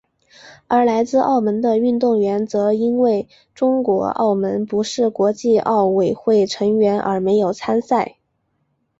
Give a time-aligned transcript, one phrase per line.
[0.67, 8.17] 而来自澳门的运动员则因为中国澳门不是国际奥委会成员而没有参赛。